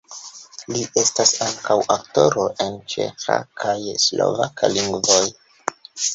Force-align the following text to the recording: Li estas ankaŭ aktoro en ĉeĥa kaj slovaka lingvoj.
Li 0.69 0.85
estas 1.01 1.33
ankaŭ 1.47 1.77
aktoro 1.97 2.47
en 2.65 2.81
ĉeĥa 2.95 3.37
kaj 3.65 3.77
slovaka 4.09 4.73
lingvoj. 4.79 5.23